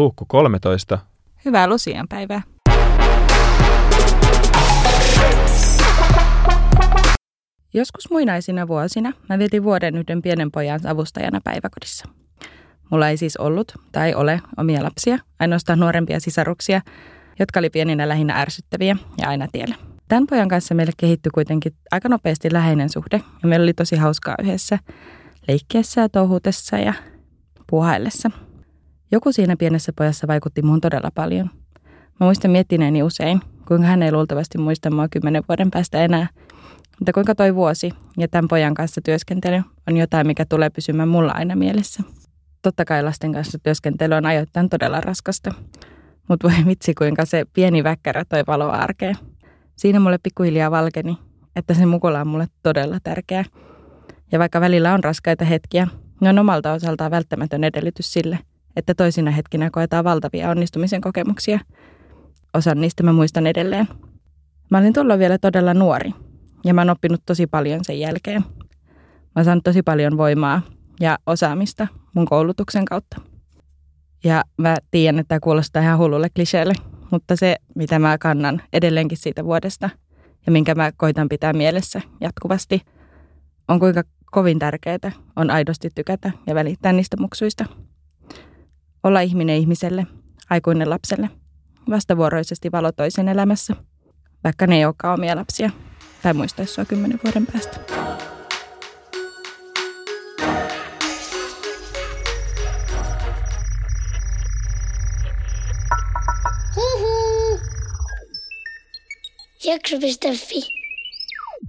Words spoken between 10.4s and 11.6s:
pojan avustajana